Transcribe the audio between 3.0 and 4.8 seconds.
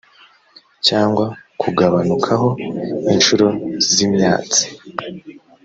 inshuro z imyatsa